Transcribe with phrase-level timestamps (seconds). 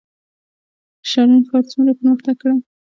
[1.09, 2.57] شرن ښار څومره پرمختګ کړی؟